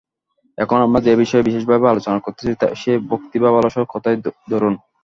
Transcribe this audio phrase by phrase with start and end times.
[0.57, 2.51] এখন আমরা যে-বিষয়ে বিশেষভাবে আলোচনা করিতেছি,
[2.81, 4.17] সেই ভক্তি বা ভালবাসার কথাই
[4.51, 4.73] ধরুন।